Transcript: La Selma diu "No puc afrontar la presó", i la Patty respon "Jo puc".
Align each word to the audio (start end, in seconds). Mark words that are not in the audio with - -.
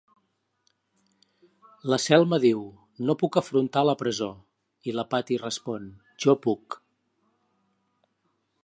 La 1.93 1.99
Selma 2.05 2.39
diu 2.45 2.63
"No 3.09 3.17
puc 3.25 3.37
afrontar 3.43 3.85
la 3.91 3.95
presó", 4.01 4.31
i 4.89 4.97
la 5.01 5.07
Patty 5.13 5.41
respon 5.45 5.87
"Jo 6.27 6.39
puc". 6.49 6.81